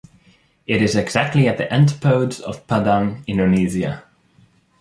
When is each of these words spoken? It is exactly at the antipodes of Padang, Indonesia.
It 0.65 0.81
is 0.81 0.95
exactly 0.95 1.47
at 1.47 1.59
the 1.59 1.71
antipodes 1.71 2.39
of 2.39 2.65
Padang, 2.65 3.23
Indonesia. 3.27 4.03